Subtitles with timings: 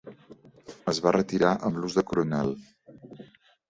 [0.93, 2.55] Es va retirar amb l'ús de coronel.